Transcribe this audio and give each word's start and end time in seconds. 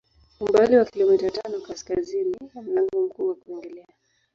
Umbali 0.43 0.75
wa 0.77 0.85
kilomita 0.85 1.31
tano 1.31 1.59
kaskazini 1.59 2.37
ya 2.55 2.61
mlango 2.61 3.01
mkuu 3.07 3.27
wa 3.27 3.35
kuingilia 3.35 3.87